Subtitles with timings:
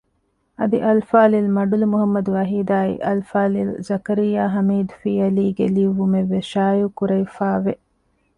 [0.59, 7.73] އަދި އަލްފާޟިލް މަޑުލު މުޙައްމަދު ވަޙީދާއި އަލްފާޟިލް ޒަކަރިއްޔާ ހަމީދު ފީއަލީ ގެ ލިޔުއްވުމެއް ވެސް ޝާއިއުކުރެވިފައި ވެ